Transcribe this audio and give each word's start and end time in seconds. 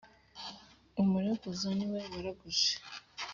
Umuraguza 1.01 1.69
ni 1.77 1.87
we 1.91 1.99
waraguje 2.11 2.71